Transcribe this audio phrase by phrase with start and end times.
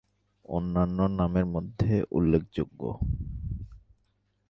[0.49, 2.81] অন্যান্য নামের মধ্যে উল্লেখযোগ্য।